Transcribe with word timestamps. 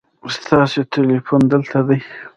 ستاسو 0.35 0.79
تلیفون 0.93 1.41
دلته 1.51 1.79
دی 1.87 1.99